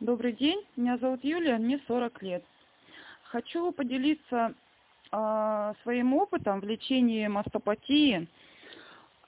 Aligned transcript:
Добрый 0.00 0.32
день, 0.32 0.60
меня 0.74 0.98
зовут 0.98 1.22
Юлия, 1.22 1.56
мне 1.56 1.80
40 1.86 2.20
лет. 2.24 2.44
Хочу 3.22 3.70
поделиться 3.70 4.52
э, 5.12 5.72
своим 5.84 6.14
опытом 6.14 6.58
в 6.58 6.64
лечении 6.64 7.28
мастопатии. 7.28 8.26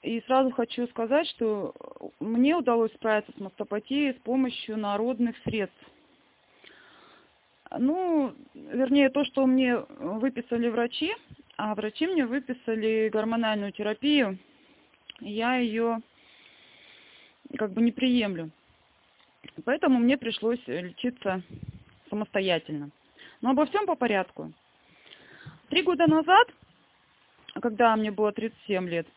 И 0.01 0.19
сразу 0.27 0.51
хочу 0.51 0.85
сказать, 0.87 1.25
что 1.29 1.73
мне 2.19 2.53
удалось 2.53 2.93
справиться 2.95 3.31
с 3.31 3.39
мастопатией 3.39 4.13
с 4.13 4.17
помощью 4.17 4.77
народных 4.77 5.37
средств. 5.45 5.89
Ну, 7.71 8.35
вернее, 8.53 9.09
то, 9.09 9.23
что 9.23 9.45
мне 9.45 9.77
выписали 9.77 10.67
врачи, 10.67 11.15
а 11.55 11.75
врачи 11.75 12.07
мне 12.07 12.25
выписали 12.25 13.09
гормональную 13.09 13.71
терапию, 13.71 14.37
я 15.21 15.55
ее 15.55 16.01
как 17.57 17.71
бы 17.71 17.81
не 17.81 17.93
приемлю. 17.93 18.51
Поэтому 19.65 19.99
мне 19.99 20.17
пришлось 20.17 20.61
лечиться 20.67 21.41
самостоятельно. 22.09 22.89
Но 23.41 23.51
обо 23.51 23.65
всем 23.65 23.85
по 23.85 23.95
порядку. 23.95 24.53
Три 25.69 25.83
года 25.83 26.07
назад, 26.07 26.47
когда 27.61 27.95
мне 27.95 28.11
было 28.11 28.31
37 28.31 28.87
лет, 28.87 29.07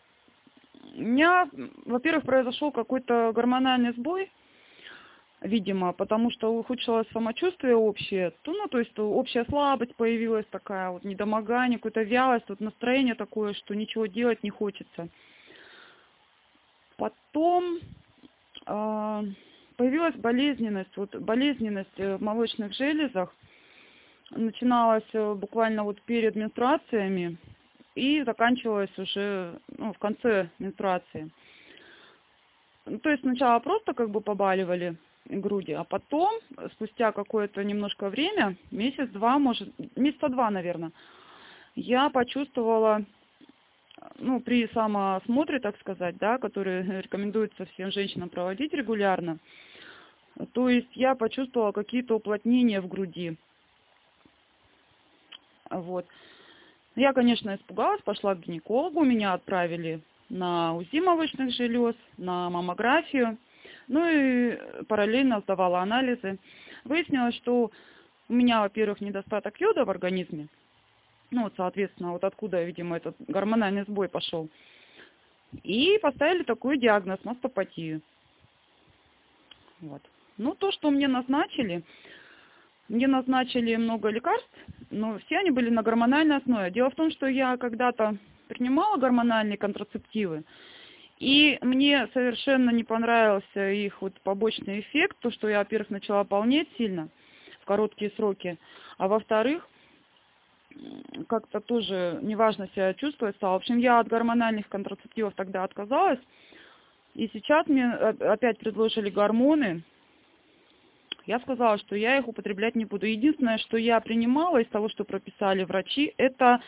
у 0.95 1.01
меня, 1.01 1.49
во-первых, 1.87 2.25
произошел 2.25 2.73
какой-то 2.73 3.33
гормональный 3.33 3.93
сбой, 3.93 4.31
видимо, 5.41 5.93
потому 5.93 6.31
что 6.31 6.53
ухудшилось 6.53 7.07
самочувствие 7.13 7.77
общее, 7.77 8.33
то, 8.43 8.53
ну, 8.53 8.67
то 8.69 8.79
есть 8.79 8.99
общая 8.99 9.45
слабость 9.47 9.95
появилась 9.95 10.47
такая, 10.51 10.91
вот 10.91 11.05
недомогание, 11.05 11.79
какая-то 11.79 12.03
вялость, 12.03 12.49
вот 12.49 12.61
настроение 12.61 13.15
такое, 13.15 13.55
что 13.55 13.75
ничего 13.75 14.07
делать 14.07 14.43
не 14.43 14.51
хочется. 14.51 15.09
Потом 16.97 17.79
э, 18.67 19.23
появилась 19.81 20.15
болезненность, 20.17 20.95
вот 20.99 21.17
болезненность 21.17 21.99
э, 21.99 22.19
в 22.19 22.23
молочных 22.23 22.75
железах, 22.75 23.35
начиналась 24.31 25.09
э, 25.15 25.35
буквально 25.35 25.85
вот 25.85 26.03
перед 26.03 26.37
менструациями 26.37 27.39
и 27.95 28.23
заканчивалась 28.25 28.99
уже 28.99 29.59
ну, 29.79 29.95
в 29.95 29.99
конце 29.99 30.51
менструации. 30.59 31.31
Ну, 32.85 32.99
то 32.99 33.09
есть 33.09 33.23
сначала 33.23 33.59
просто 33.61 33.95
как 33.95 34.11
бы 34.11 34.21
побаливали 34.21 34.99
груди, 35.25 35.73
а 35.73 35.85
потом, 35.85 36.31
спустя 36.73 37.13
какое-то 37.13 37.65
немножко 37.65 38.11
время, 38.11 38.57
месяц-два, 38.71 39.39
может, 39.39 39.73
месяца 39.97 40.29
два, 40.29 40.51
наверное, 40.51 40.93
я 41.75 42.11
почувствовала, 42.11 43.07
ну, 44.19 44.41
при 44.41 44.69
самоосмотре, 44.69 45.61
так 45.61 45.79
сказать, 45.81 46.17
да, 46.19 46.39
который 46.39 46.83
рекомендуется 47.03 47.67
всем 47.67 47.91
женщинам 47.91 48.29
проводить 48.29 48.73
регулярно, 48.73 49.39
то 50.53 50.69
есть 50.69 50.95
я 50.95 51.15
почувствовала 51.15 51.73
какие-то 51.73 52.17
уплотнения 52.17 52.81
в 52.81 52.89
груди. 52.89 53.37
Вот. 55.71 56.07
Я, 56.97 57.13
конечно, 57.13 57.55
испугалась, 57.55 58.03
пошла 58.03 58.35
к 58.35 58.41
гинекологу, 58.41 59.05
меня 59.05 59.35
отправили 59.35 60.01
на 60.29 60.75
УЗИ 60.75 61.01
молочных 61.01 61.53
желез, 61.53 61.95
на 62.17 62.51
маммографию, 62.51 63.39
ну 63.89 64.07
и 64.07 64.85
параллельно 64.85 65.41
сдавала 65.41 65.81
анализы. 65.81 66.39
Выяснилось, 66.85 67.35
что 67.37 67.71
у 68.29 68.33
меня, 68.33 68.61
во-первых, 68.61 69.01
недостаток 69.01 69.61
йода 69.61 69.85
в 69.85 69.91
организме, 69.91 70.49
ну 71.31 71.45
вот, 71.45 71.55
соответственно, 71.57 72.13
вот 72.13 72.25
откуда, 72.25 72.63
видимо, 72.63 72.97
этот 72.97 73.17
гормональный 73.29 73.85
сбой 73.85 74.09
пошел. 74.09 74.49
И 75.63 75.99
поставили 76.01 76.43
такой 76.45 76.79
диагноз– 76.79 77.19
мастопатию. 77.25 78.03
Вот. 79.81 80.03
Ну, 80.37 80.55
то, 80.55 80.71
что 80.71 80.91
мне 80.91 81.09
назначили, 81.09 81.83
мне 82.89 83.07
назначили 83.07 83.77
много 83.77 84.09
лекарств, 84.09 84.49
но 84.91 85.19
все 85.19 85.39
они 85.39 85.51
были 85.51 85.71
на 85.71 85.83
гормональной 85.83 86.37
основе. 86.37 86.71
Дело 86.71 86.91
в 86.91 86.95
том, 86.95 87.11
что 87.11 87.27
я 87.27 87.57
когда-то 87.57 88.17
принимала 88.49 88.97
гормональные 88.97 89.59
контрацептивы, 89.59 90.45
и 91.19 91.59
мне 91.61 92.09
совершенно 92.15 92.71
не 92.71 92.83
понравился 92.83 93.71
их 93.71 94.01
вот 94.03 94.21
побочный 94.23 94.81
эффект, 94.81 95.19
то, 95.21 95.31
что 95.31 95.49
я, 95.49 95.59
во-первых, 95.59 95.91
начала 95.91 96.25
полнеть 96.25 96.69
сильно 96.79 97.09
в 97.61 97.65
короткие 97.65 98.11
сроки, 98.13 98.59
а 98.99 99.07
во-вторых, 99.07 99.69
как-то 101.29 101.61
тоже 101.61 102.19
неважно 102.23 102.69
себя 102.75 102.95
чувствовать 102.95 103.37
стала. 103.37 103.55
В 103.55 103.57
общем, 103.57 103.79
я 103.79 104.01
от 104.01 104.09
гормональных 104.09 104.69
контрацептивов 104.69 105.35
тогда 105.35 105.65
отказалась, 105.65 106.21
и 107.15 107.29
сейчас 107.33 107.67
мне 107.67 107.91
опять 107.93 108.59
предложили 108.59 109.11
гормоны, 109.11 109.83
я 111.27 111.39
сказала, 111.41 111.79
что 111.79 111.95
я 111.97 112.19
их 112.19 112.29
употреблять 112.29 112.75
не 112.75 112.85
буду. 112.85 113.07
Единственное, 113.07 113.59
что 113.59 113.77
я 113.77 114.01
принимала 114.01 114.59
из 114.59 114.69
того, 114.69 114.89
что 114.89 115.05
прописали 115.05 115.65
врачи, 115.65 116.15
это 116.17 116.61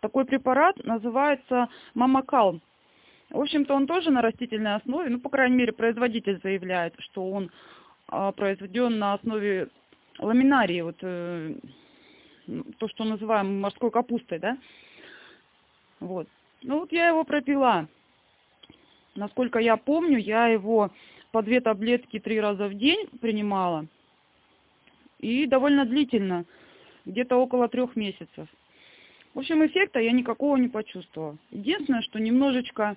такой 0.00 0.24
препарат, 0.24 0.76
называется 0.84 1.68
мамакалм. 1.94 2.60
В 3.30 3.40
общем-то, 3.40 3.74
он 3.74 3.86
тоже 3.86 4.10
на 4.10 4.22
растительной 4.22 4.76
основе, 4.76 5.10
ну, 5.10 5.18
по 5.18 5.30
крайней 5.30 5.56
мере, 5.56 5.72
производитель 5.72 6.38
заявляет, 6.42 6.94
что 6.98 7.28
он 7.28 7.50
а, 8.06 8.30
произведен 8.32 8.98
на 8.98 9.14
основе 9.14 9.68
ламинарии, 10.18 10.82
вот 10.82 10.98
э, 11.00 11.54
то, 12.78 12.88
что 12.88 13.04
называем 13.04 13.60
морской 13.60 13.90
капустой, 13.90 14.38
да. 14.38 14.58
Вот. 16.00 16.28
Ну, 16.62 16.80
вот 16.80 16.92
я 16.92 17.08
его 17.08 17.24
пропила. 17.24 17.88
Насколько 19.14 19.58
я 19.58 19.76
помню, 19.76 20.18
я 20.18 20.48
его 20.48 20.90
по 21.30 21.42
две 21.42 21.60
таблетки 21.60 22.18
три 22.18 22.40
раза 22.40 22.68
в 22.68 22.74
день 22.74 23.08
принимала 23.20 23.86
и 25.18 25.46
довольно 25.46 25.84
длительно, 25.84 26.44
где-то 27.06 27.36
около 27.36 27.68
трех 27.68 27.96
месяцев. 27.96 28.48
В 29.32 29.38
общем, 29.38 29.64
эффекта 29.64 29.98
я 29.98 30.12
никакого 30.12 30.56
не 30.56 30.68
почувствовала. 30.68 31.36
Единственное, 31.50 32.02
что 32.02 32.20
немножечко 32.20 32.96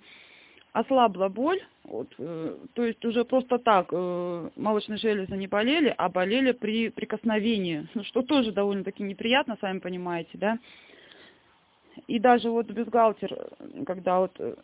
ослабла 0.71 1.29
боль, 1.29 1.61
вот, 1.87 2.13
э, 2.17 2.57
то 2.73 2.85
есть 2.85 3.03
уже 3.05 3.23
просто 3.23 3.59
так 3.59 3.87
э, 3.91 4.49
молочные 4.57 4.97
железы 4.97 5.37
не 5.37 5.47
болели, 5.47 5.93
а 5.97 6.09
болели 6.09 6.51
при 6.51 6.89
прикосновении, 6.89 7.87
ну, 7.93 8.03
что 8.03 8.21
тоже 8.21 8.51
довольно-таки 8.51 9.03
неприятно, 9.03 9.57
сами 9.61 9.79
понимаете, 9.79 10.37
да. 10.37 10.59
И 12.07 12.19
даже 12.19 12.49
вот 12.49 12.67
бюстгальтер, 12.67 13.35
когда 13.85 14.19
вот 14.19 14.35
э, 14.37 14.55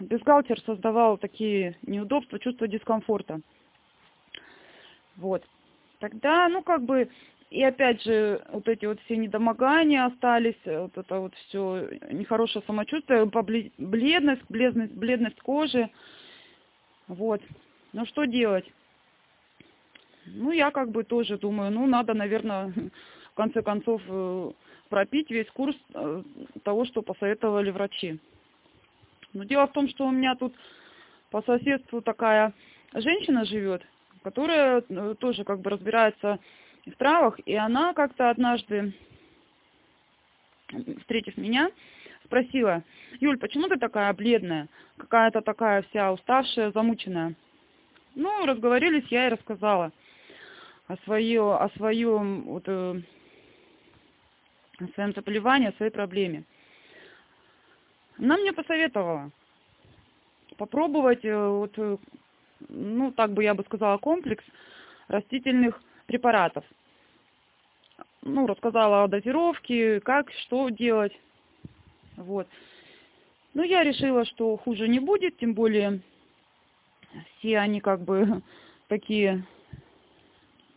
бюстгальтер 0.00 0.60
создавал 0.62 1.16
такие 1.16 1.76
неудобства, 1.82 2.40
чувство 2.40 2.66
дискомфорта. 2.66 3.40
Вот 5.16 5.44
тогда, 6.08 6.48
ну, 6.48 6.62
как 6.62 6.82
бы, 6.82 7.08
и 7.50 7.62
опять 7.62 8.02
же, 8.02 8.44
вот 8.52 8.68
эти 8.68 8.86
вот 8.86 9.00
все 9.00 9.16
недомогания 9.16 10.04
остались, 10.04 10.54
вот 10.64 10.96
это 10.96 11.20
вот 11.20 11.34
все 11.34 11.88
нехорошее 12.10 12.62
самочувствие, 12.66 13.24
бледность, 13.78 14.42
бледность, 14.48 14.92
бледность 14.92 15.40
кожи. 15.40 15.90
Вот. 17.08 17.40
Ну, 17.92 18.06
что 18.06 18.24
делать? 18.24 18.70
Ну, 20.26 20.52
я 20.52 20.70
как 20.70 20.90
бы 20.90 21.04
тоже 21.04 21.38
думаю, 21.38 21.70
ну, 21.70 21.86
надо, 21.86 22.14
наверное, 22.14 22.72
в 23.32 23.34
конце 23.34 23.62
концов, 23.62 24.02
э, 24.08 24.50
пропить 24.88 25.30
весь 25.30 25.50
курс 25.50 25.76
э, 25.94 26.22
того, 26.62 26.84
что 26.84 27.02
посоветовали 27.02 27.70
врачи. 27.70 28.20
Но 29.32 29.44
дело 29.44 29.66
в 29.66 29.72
том, 29.72 29.88
что 29.88 30.06
у 30.06 30.10
меня 30.10 30.34
тут 30.36 30.54
по 31.30 31.42
соседству 31.42 32.00
такая 32.00 32.52
женщина 32.92 33.44
живет, 33.44 33.82
которая 34.26 34.82
э, 34.88 35.14
тоже 35.20 35.44
как 35.44 35.60
бы 35.60 35.70
разбирается 35.70 36.40
в 36.84 36.90
травах, 36.96 37.38
и 37.46 37.54
она 37.54 37.94
как-то 37.94 38.28
однажды, 38.28 38.92
встретив 40.98 41.36
меня, 41.36 41.70
спросила, 42.24 42.82
Юль, 43.20 43.38
почему 43.38 43.68
ты 43.68 43.76
такая 43.76 44.12
бледная, 44.14 44.66
какая-то 44.96 45.42
такая 45.42 45.82
вся 45.82 46.12
уставшая, 46.12 46.72
замученная? 46.72 47.36
Ну, 48.16 48.46
разговорились, 48.46 49.06
я 49.10 49.28
и 49.28 49.30
рассказала 49.30 49.92
о, 50.88 50.96
свое, 51.04 51.54
о 51.54 51.68
своем, 51.76 52.42
вот, 52.46 52.64
э, 52.66 53.00
о 54.80 54.86
своем 54.94 55.14
заболевании, 55.14 55.68
о 55.68 55.76
своей 55.76 55.92
проблеме. 55.92 56.42
Она 58.18 58.36
мне 58.38 58.52
посоветовала 58.52 59.30
попробовать 60.56 61.24
э, 61.24 61.48
вот 61.48 61.78
ну, 62.68 63.12
так 63.12 63.32
бы 63.32 63.42
я 63.42 63.54
бы 63.54 63.64
сказала, 63.64 63.98
комплекс 63.98 64.44
растительных 65.08 65.80
препаратов. 66.06 66.64
Ну, 68.22 68.46
рассказала 68.46 69.04
о 69.04 69.08
дозировке, 69.08 70.00
как, 70.00 70.30
что 70.32 70.68
делать. 70.68 71.12
Вот. 72.16 72.48
Ну, 73.54 73.62
я 73.62 73.84
решила, 73.84 74.24
что 74.24 74.56
хуже 74.56 74.88
не 74.88 74.98
будет, 74.98 75.38
тем 75.38 75.54
более 75.54 76.00
все 77.38 77.58
они 77.58 77.80
как 77.80 78.00
бы 78.02 78.42
такие 78.88 79.44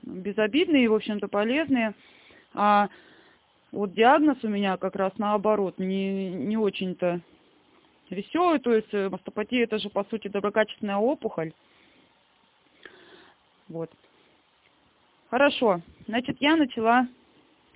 безобидные, 0.04 0.90
в 0.90 0.94
общем-то, 0.94 1.28
полезные. 1.28 1.94
А 2.54 2.90
вот 3.72 3.94
диагноз 3.94 4.38
у 4.44 4.48
меня 4.48 4.78
как 4.78 4.96
раз 4.96 5.14
наоборот, 5.18 5.78
не, 5.78 6.32
не 6.32 6.58
очень-то 6.58 7.22
веселый, 8.10 8.60
то 8.60 8.74
есть 8.74 8.92
мастопатия 8.94 9.64
это 9.64 9.78
же 9.80 9.90
по 9.90 10.04
сути 10.06 10.28
доброкачественная 10.28 10.98
опухоль. 10.98 11.54
Вот. 13.68 13.92
Хорошо. 15.30 15.82
Значит, 16.08 16.38
я 16.40 16.56
начала 16.56 17.08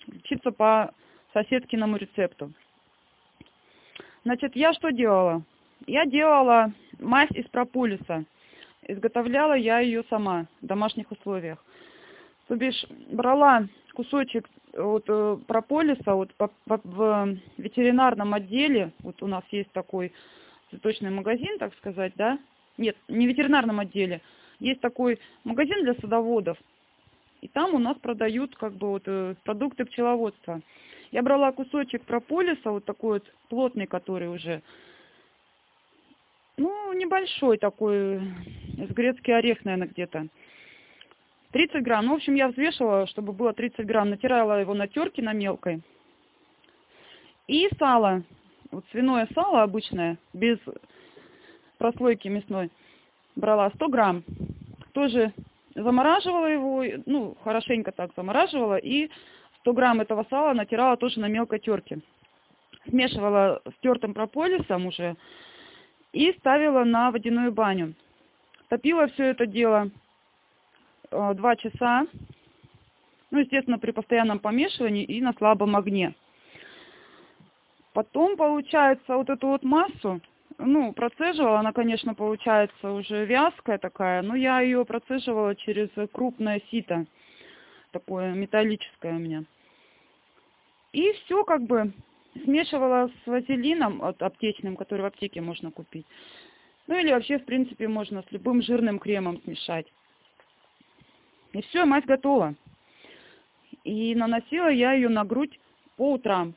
лечиться 0.07 0.51
по 0.51 0.93
соседскиному 1.33 1.97
рецепту. 1.97 2.51
Значит, 4.23 4.55
я 4.55 4.73
что 4.73 4.91
делала? 4.91 5.43
Я 5.85 6.05
делала 6.05 6.71
мазь 6.99 7.31
из 7.31 7.45
прополиса. 7.47 8.25
Изготовляла 8.87 9.53
я 9.53 9.79
ее 9.79 10.03
сама 10.09 10.47
в 10.61 10.65
домашних 10.65 11.11
условиях. 11.11 11.63
То 12.47 12.55
бишь, 12.55 12.85
брала 13.11 13.67
кусочек 13.93 14.49
вот, 14.73 15.05
э, 15.07 15.37
прополиса 15.47 16.13
вот, 16.15 16.33
по, 16.35 16.49
по, 16.65 16.79
в 16.83 17.37
ветеринарном 17.57 18.33
отделе, 18.33 18.91
вот 18.99 19.21
у 19.21 19.27
нас 19.27 19.43
есть 19.51 19.71
такой 19.71 20.11
цветочный 20.69 21.11
магазин, 21.11 21.57
так 21.59 21.75
сказать, 21.75 22.13
да? 22.15 22.39
Нет, 22.77 22.97
не 23.07 23.25
в 23.25 23.29
ветеринарном 23.29 23.79
отделе. 23.79 24.21
Есть 24.59 24.81
такой 24.81 25.19
магазин 25.43 25.83
для 25.83 25.93
садоводов. 25.95 26.57
И 27.41 27.47
там 27.47 27.75
у 27.75 27.79
нас 27.79 27.97
продают 27.97 28.55
как 28.55 28.73
бы 28.73 28.89
вот 28.89 29.03
э, 29.05 29.35
продукты 29.43 29.85
пчеловодства. 29.85 30.61
Я 31.11 31.21
брала 31.21 31.51
кусочек 31.51 32.03
прополиса, 32.03 32.71
вот 32.71 32.85
такой 32.85 33.19
вот 33.19 33.33
плотный, 33.49 33.85
который 33.85 34.29
уже, 34.29 34.63
ну, 36.57 36.93
небольшой 36.93 37.57
такой, 37.57 38.19
с 38.77 38.91
грецкий 38.93 39.35
орех, 39.35 39.63
наверное, 39.63 39.89
где-то. 39.89 40.27
30 41.53 41.83
грамм. 41.83 42.07
Ну, 42.07 42.13
в 42.13 42.15
общем, 42.15 42.33
я 42.33 42.49
взвешивала, 42.49 43.07
чтобы 43.07 43.31
было 43.31 43.53
30 43.53 43.85
грамм. 43.85 44.09
Натирала 44.09 44.59
его 44.59 44.73
на 44.73 44.87
терке 44.87 45.21
на 45.21 45.33
мелкой. 45.33 45.81
И 47.47 47.69
сало. 47.77 48.23
Вот 48.71 48.83
свиное 48.91 49.27
сало 49.35 49.61
обычное, 49.61 50.17
без 50.33 50.57
прослойки 51.77 52.27
мясной. 52.27 52.71
Брала 53.35 53.69
100 53.75 53.87
грамм. 53.89 54.23
Тоже 54.93 55.31
замораживала 55.75 56.47
его, 56.47 56.83
ну, 57.05 57.37
хорошенько 57.43 57.91
так 57.91 58.11
замораживала. 58.15 58.77
И 58.77 59.09
100 59.59 59.73
грамм 59.73 60.01
этого 60.01 60.25
сала 60.29 60.53
натирала 60.53 60.97
тоже 60.97 61.19
на 61.19 61.27
мелкой 61.27 61.59
терке. 61.59 61.99
Смешивала 62.89 63.61
с 63.65 63.81
тертым 63.81 64.15
прополисом 64.15 64.87
уже. 64.87 65.15
И 66.13 66.31
ставила 66.39 66.83
на 66.83 67.11
водяную 67.11 67.51
баню. 67.51 67.93
Топила 68.69 69.07
все 69.07 69.25
это 69.25 69.45
дело 69.45 69.91
Э, 71.13 71.33
два 71.35 71.55
часа, 71.55 72.07
ну, 73.29 73.39
естественно, 73.39 73.77
при 73.77 73.91
постоянном 73.91 74.39
помешивании 74.39 75.03
и 75.03 75.21
на 75.21 75.33
слабом 75.33 75.75
огне. 75.75 76.15
Потом, 77.93 78.35
получается, 78.35 79.15
вот 79.15 79.29
эту 79.29 79.47
вот 79.47 79.63
массу, 79.63 80.21
ну, 80.57 80.91
процеживала, 80.93 81.59
она, 81.59 81.71
конечно, 81.71 82.15
получается 82.15 82.91
уже 82.91 83.25
вязкая 83.25 83.77
такая, 83.77 84.23
но 84.23 84.35
я 84.35 84.61
ее 84.61 84.83
процеживала 84.85 85.55
через 85.55 85.89
крупное 86.11 86.61
сито, 86.71 87.05
такое 87.91 88.33
металлическое 88.33 89.13
у 89.13 89.19
меня. 89.19 89.43
И 90.93 91.11
все 91.11 91.43
как 91.43 91.61
бы 91.61 91.93
смешивала 92.43 93.09
с 93.23 93.27
вазелином 93.27 94.03
от 94.03 94.21
аптечным, 94.23 94.75
который 94.75 95.01
в 95.01 95.05
аптеке 95.05 95.41
можно 95.41 95.69
купить. 95.69 96.07
Ну 96.87 96.97
или 96.97 97.11
вообще, 97.11 97.37
в 97.37 97.45
принципе, 97.45 97.87
можно 97.87 98.23
с 98.23 98.31
любым 98.31 98.63
жирным 98.63 98.97
кремом 98.97 99.39
смешать. 99.43 99.85
И 101.53 101.61
все, 101.61 101.85
мазь 101.85 102.05
готова. 102.05 102.55
И 103.83 104.15
наносила 104.15 104.69
я 104.69 104.93
ее 104.93 105.09
на 105.09 105.23
грудь 105.23 105.59
по 105.97 106.13
утрам. 106.13 106.55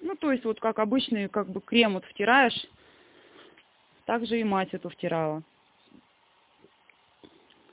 Ну, 0.00 0.14
то 0.14 0.30
есть, 0.30 0.44
вот 0.44 0.60
как 0.60 0.78
обычный, 0.78 1.28
как 1.28 1.48
бы 1.48 1.60
крем 1.60 1.94
вот 1.94 2.04
втираешь, 2.04 2.66
так 4.04 4.26
же 4.26 4.40
и 4.40 4.44
мать 4.44 4.72
эту 4.72 4.88
втирала. 4.88 5.42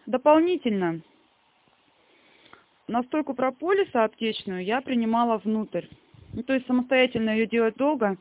Дополнительно 0.06 1.02
настойку 2.88 3.34
прополиса 3.34 4.06
аптечную 4.06 4.64
я 4.64 4.82
принимала 4.82 5.38
внутрь. 5.38 5.88
Ну, 6.34 6.44
то 6.44 6.54
есть 6.54 6.68
самостоятельно 6.68 7.32
ее 7.32 7.48
делать 7.48 7.76
долго, 7.76 8.18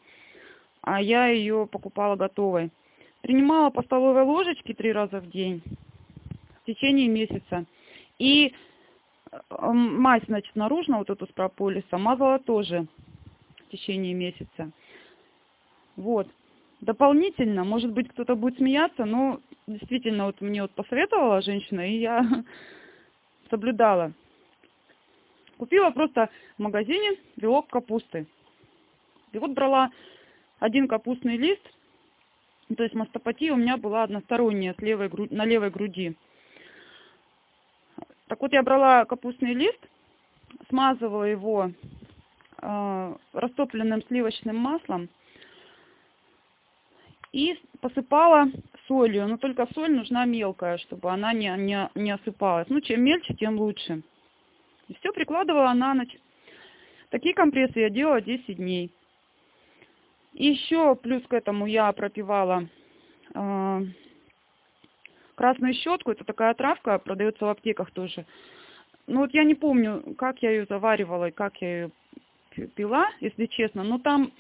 а 0.80 1.00
я 1.00 1.28
ее 1.28 1.68
покупала 1.70 2.16
готовой. 2.16 2.70
Принимала 3.22 3.70
по 3.70 3.82
столовой 3.82 4.22
ложечке 4.22 4.74
три 4.74 4.92
раза 4.92 5.20
в 5.20 5.28
день 5.30 5.62
в 6.66 6.72
течение 6.72 7.08
месяца. 7.08 7.64
И 8.18 8.52
э, 9.30 9.38
мазь, 9.72 10.24
значит, 10.26 10.56
наружно, 10.56 10.98
вот 10.98 11.10
эту 11.10 11.26
с 11.26 11.30
прополиса, 11.30 11.96
мазала 11.96 12.40
тоже 12.40 12.86
в 13.56 13.70
течение 13.70 14.14
месяца. 14.14 14.72
Вот. 15.94 16.28
Дополнительно, 16.80 17.64
может 17.64 17.92
быть, 17.92 18.08
кто-то 18.08 18.34
будет 18.34 18.58
смеяться, 18.58 19.04
но 19.04 19.40
действительно, 19.66 20.26
вот 20.26 20.40
мне 20.40 20.62
вот 20.62 20.72
посоветовала 20.72 21.40
женщина, 21.40 21.88
и 21.88 21.98
я 21.98 22.44
соблюдала. 23.50 24.12
Купила 25.56 25.90
просто 25.90 26.28
в 26.58 26.62
магазине 26.62 27.12
белок 27.36 27.68
капусты. 27.68 28.26
И 29.32 29.38
вот 29.38 29.52
брала 29.52 29.90
один 30.58 30.88
капустный 30.88 31.36
лист, 31.36 31.62
то 32.76 32.82
есть 32.82 32.94
мастопатия 32.94 33.52
у 33.52 33.56
меня 33.56 33.76
была 33.76 34.02
односторонняя 34.02 34.74
с 34.74 34.82
левой, 34.82 35.10
на 35.30 35.44
левой 35.44 35.70
груди. 35.70 36.16
Так 38.28 38.40
вот, 38.40 38.52
я 38.52 38.62
брала 38.62 39.04
капустный 39.04 39.54
лист, 39.54 39.78
смазывала 40.68 41.24
его 41.24 41.70
э, 42.60 43.14
растопленным 43.32 44.02
сливочным 44.04 44.56
маслом 44.56 45.08
и 47.32 47.56
посыпала 47.80 48.48
солью. 48.88 49.28
Но 49.28 49.36
только 49.36 49.68
соль 49.74 49.92
нужна 49.92 50.24
мелкая, 50.24 50.78
чтобы 50.78 51.10
она 51.10 51.32
не, 51.32 51.54
не, 51.56 51.88
не 51.94 52.10
осыпалась. 52.10 52.68
Ну, 52.68 52.80
чем 52.80 53.02
мельче, 53.02 53.34
тем 53.34 53.58
лучше. 53.58 54.02
И 54.88 54.94
все 54.94 55.12
прикладывала 55.12 55.72
на 55.72 55.94
ночь. 55.94 56.16
Такие 57.10 57.34
компрессы 57.34 57.78
я 57.78 57.90
делала 57.90 58.20
10 58.20 58.56
дней. 58.56 58.92
И 60.32 60.48
еще 60.48 60.96
плюс 60.96 61.22
к 61.28 61.32
этому 61.32 61.66
я 61.66 61.90
пропивала 61.92 62.68
э, 63.34 63.80
красную 65.36 65.74
щетку, 65.74 66.10
это 66.10 66.24
такая 66.24 66.54
травка, 66.54 66.98
продается 66.98 67.44
в 67.44 67.48
аптеках 67.48 67.92
тоже. 67.92 68.26
Ну 69.06 69.20
вот 69.20 69.32
я 69.32 69.44
не 69.44 69.54
помню, 69.54 70.02
как 70.18 70.42
я 70.42 70.50
ее 70.50 70.66
заваривала 70.68 71.28
и 71.28 71.32
как 71.32 71.60
я 71.62 71.68
ее 71.82 71.90
пила, 72.74 73.06
если 73.20 73.46
честно, 73.46 73.84
но 73.84 73.98
там 73.98 74.32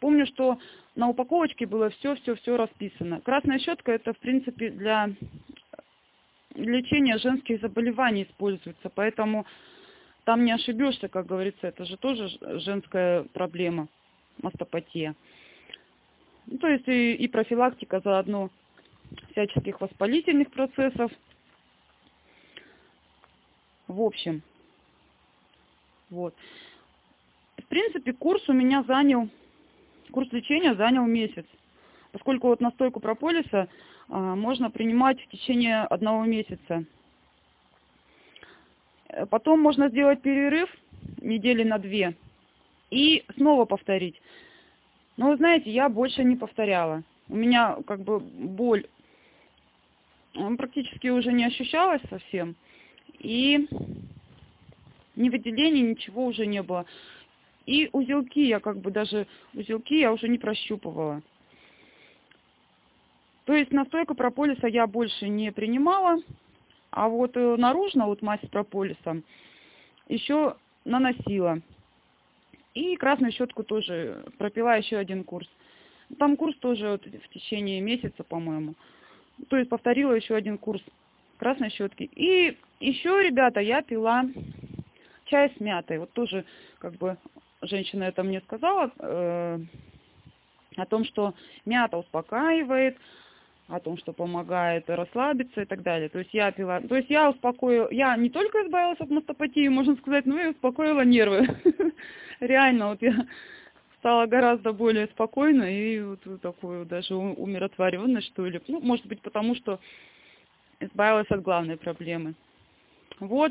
помню, 0.00 0.26
что 0.26 0.58
на 0.94 1.08
упаковочке 1.08 1.66
было 1.66 1.90
все-все-все 1.90 2.56
расписано. 2.56 3.20
Красная 3.20 3.58
щетка 3.58 3.92
это, 3.92 4.14
в 4.14 4.18
принципе, 4.18 4.70
для 4.70 5.10
лечения 6.54 7.18
женских 7.18 7.60
заболеваний 7.60 8.22
используется, 8.22 8.90
поэтому 8.94 9.44
там 10.24 10.44
не 10.44 10.52
ошибешься, 10.52 11.08
как 11.08 11.26
говорится, 11.26 11.66
это 11.66 11.84
же 11.84 11.96
тоже 11.96 12.28
женская 12.60 13.24
проблема, 13.34 13.88
мастопатия. 14.40 15.14
Ну, 16.46 16.58
то 16.58 16.68
есть 16.68 16.86
и, 16.88 17.14
и 17.14 17.28
профилактика 17.28 18.00
заодно 18.00 18.50
всяческих 19.30 19.80
воспалительных 19.80 20.50
процессов. 20.50 21.10
В 23.86 24.00
общем, 24.00 24.42
вот. 26.10 26.34
В 27.58 27.66
принципе, 27.66 28.12
курс 28.12 28.48
у 28.48 28.52
меня 28.52 28.82
занял, 28.84 29.28
курс 30.10 30.30
лечения 30.32 30.74
занял 30.74 31.04
месяц. 31.06 31.46
Поскольку 32.12 32.48
вот 32.48 32.60
настойку 32.60 33.00
прополиса 33.00 33.68
а, 34.08 34.36
можно 34.36 34.70
принимать 34.70 35.20
в 35.20 35.28
течение 35.28 35.82
одного 35.82 36.24
месяца. 36.24 36.84
Потом 39.30 39.60
можно 39.60 39.88
сделать 39.88 40.22
перерыв 40.22 40.68
недели 41.20 41.62
на 41.62 41.78
две 41.78 42.16
и 42.90 43.24
снова 43.36 43.64
повторить. 43.64 44.20
Но 45.16 45.30
вы 45.30 45.36
знаете, 45.36 45.70
я 45.70 45.88
больше 45.88 46.24
не 46.24 46.36
повторяла. 46.36 47.02
У 47.28 47.36
меня 47.36 47.78
как 47.86 48.00
бы 48.00 48.20
боль 48.20 48.86
практически 50.58 51.08
уже 51.08 51.32
не 51.32 51.44
ощущалось 51.44 52.02
совсем. 52.10 52.56
И 53.20 53.68
ни 55.16 55.30
выделений, 55.30 55.82
ничего 55.82 56.26
уже 56.26 56.46
не 56.46 56.62
было. 56.62 56.86
И 57.66 57.88
узелки 57.92 58.40
я 58.40 58.60
как 58.60 58.78
бы 58.78 58.90
даже, 58.90 59.26
узелки 59.54 59.98
я 59.98 60.12
уже 60.12 60.28
не 60.28 60.38
прощупывала. 60.38 61.22
То 63.44 63.54
есть 63.54 63.72
настойка 63.72 64.14
прополиса 64.14 64.66
я 64.66 64.86
больше 64.86 65.28
не 65.28 65.52
принимала, 65.52 66.18
а 66.90 67.08
вот 67.08 67.36
э, 67.36 67.56
наружно, 67.56 68.06
вот 68.06 68.22
мазь 68.22 68.40
с 68.42 68.48
прополисом, 68.48 69.22
еще 70.08 70.56
наносила. 70.84 71.60
И 72.74 72.96
красную 72.96 73.32
щетку 73.32 73.62
тоже 73.62 74.24
пропила 74.38 74.76
еще 74.76 74.96
один 74.96 75.24
курс. 75.24 75.48
Там 76.18 76.36
курс 76.36 76.56
тоже 76.58 76.90
вот 76.90 77.06
в 77.06 77.28
течение 77.30 77.80
месяца, 77.80 78.22
по-моему 78.24 78.74
то 79.48 79.56
есть 79.56 79.68
повторила 79.68 80.12
еще 80.12 80.34
один 80.34 80.58
курс 80.58 80.82
красной 81.38 81.70
щетки. 81.70 82.10
И 82.14 82.56
еще, 82.80 83.22
ребята, 83.22 83.60
я 83.60 83.82
пила 83.82 84.24
чай 85.26 85.52
с 85.56 85.60
мятой. 85.60 85.98
Вот 85.98 86.12
тоже, 86.12 86.44
как 86.78 86.94
бы, 86.94 87.16
женщина 87.62 88.04
это 88.04 88.22
мне 88.22 88.40
сказала, 88.42 88.90
э, 88.98 89.58
о 90.76 90.86
том, 90.86 91.04
что 91.04 91.34
мята 91.64 91.98
успокаивает, 91.98 92.96
о 93.68 93.80
том, 93.80 93.96
что 93.96 94.12
помогает 94.12 94.88
расслабиться 94.88 95.62
и 95.62 95.64
так 95.64 95.82
далее. 95.82 96.08
То 96.08 96.18
есть 96.18 96.34
я 96.34 96.52
пила, 96.52 96.80
то 96.80 96.96
есть 96.96 97.08
я 97.10 97.30
успокоила, 97.30 97.88
я 97.90 98.16
не 98.16 98.28
только 98.28 98.62
избавилась 98.62 99.00
от 99.00 99.10
мастопатии, 99.10 99.68
можно 99.68 99.96
сказать, 99.96 100.26
но 100.26 100.38
и 100.38 100.48
успокоила 100.48 101.02
нервы. 101.02 101.48
Реально, 102.40 102.88
вот 102.90 103.02
я 103.02 103.26
стала 104.04 104.26
гораздо 104.26 104.74
более 104.74 105.06
спокойной 105.06 105.74
и 105.74 106.00
вот 106.02 106.42
такую 106.42 106.84
даже 106.84 107.14
умиротворенность, 107.14 108.26
что 108.26 108.44
ли. 108.44 108.60
Ну, 108.68 108.82
может 108.82 109.06
быть, 109.06 109.22
потому 109.22 109.54
что 109.54 109.80
избавилась 110.78 111.30
от 111.30 111.40
главной 111.40 111.78
проблемы. 111.78 112.34
Вот. 113.18 113.50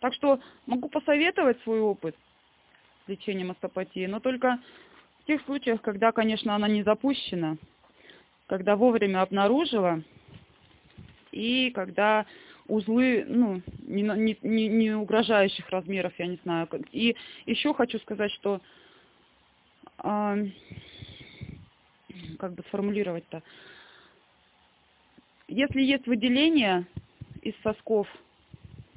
Так 0.00 0.14
что 0.14 0.40
могу 0.64 0.88
посоветовать 0.88 1.60
свой 1.64 1.80
опыт 1.80 2.16
лечения 3.06 3.44
мастопатии, 3.44 4.06
но 4.06 4.20
только 4.20 4.58
в 5.20 5.26
тех 5.26 5.42
случаях, 5.42 5.82
когда, 5.82 6.10
конечно, 6.10 6.54
она 6.54 6.66
не 6.66 6.82
запущена, 6.82 7.58
когда 8.46 8.74
вовремя 8.74 9.20
обнаружила 9.20 10.02
и 11.30 11.70
когда 11.72 12.24
узлы, 12.68 13.26
ну, 13.28 13.60
не, 13.82 14.00
не, 14.40 14.68
не, 14.68 14.92
угрожающих 14.92 15.68
размеров, 15.68 16.14
я 16.16 16.26
не 16.26 16.38
знаю. 16.42 16.66
И 16.90 17.14
еще 17.44 17.74
хочу 17.74 17.98
сказать, 17.98 18.32
что, 18.32 18.62
как 19.98 20.38
бы 22.52 22.62
сформулировать-то, 22.68 23.42
если 25.48 25.82
есть 25.82 26.06
выделения 26.06 26.86
из 27.42 27.54
сосков, 27.62 28.08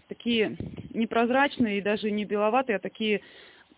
такие 0.08 0.56
непрозрачные 0.94 1.80
и 1.80 1.82
даже 1.82 2.12
не 2.12 2.26
беловатые, 2.26 2.78
а 2.78 2.80
такие 2.80 3.22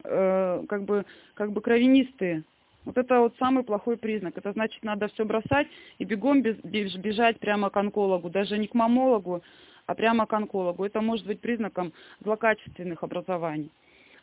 э, 0.03 0.65
как 0.67 0.83
бы 0.83 1.05
как 1.33 1.51
бы 1.51 1.61
кровянистые, 1.61 2.43
вот 2.85 2.97
это 2.97 3.19
вот 3.19 3.35
самый 3.38 3.63
плохой 3.63 3.97
признак. 3.97 4.38
Это 4.38 4.53
значит, 4.53 4.83
надо 4.83 5.07
все 5.09 5.25
бросать 5.25 5.67
и 5.97 6.05
бегом 6.05 6.41
бежать 6.41 7.39
прямо 7.39 7.69
к 7.69 7.77
онкологу, 7.77 8.29
даже 8.29 8.57
не 8.57 8.67
к 8.67 8.73
мамологу, 8.73 9.43
а 9.85 9.95
прямо 9.95 10.25
к 10.25 10.33
онкологу. 10.33 10.85
Это 10.85 11.01
может 11.01 11.25
быть 11.25 11.41
признаком 11.41 11.93
злокачественных 12.21 13.03
образований. 13.03 13.71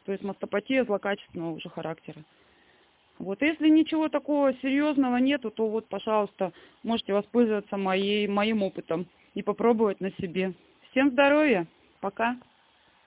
То 0.04 0.12
есть 0.12 0.24
мастопатия 0.24 0.84
злокачественного 0.84 1.52
уже 1.52 1.68
характера. 1.68 2.22
Вот, 3.18 3.40
если 3.40 3.68
ничего 3.68 4.08
такого 4.08 4.52
серьезного 4.54 5.16
нету, 5.16 5.50
то 5.50 5.68
вот, 5.68 5.88
пожалуйста, 5.88 6.52
можете 6.82 7.14
воспользоваться 7.14 7.76
моей, 7.76 8.28
моим 8.28 8.62
опытом 8.62 9.06
и 9.34 9.42
попробовать 9.42 10.00
на 10.00 10.10
себе. 10.12 10.52
Всем 10.90 11.10
здоровья, 11.10 11.66
пока! 12.00 12.36